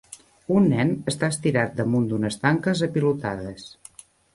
Un 0.55 0.65
nen 0.71 0.93
està 1.11 1.29
estirat 1.35 1.77
damunt 1.83 2.09
d'unes 2.13 2.41
tanques 2.49 2.87
apilotades. 2.91 3.73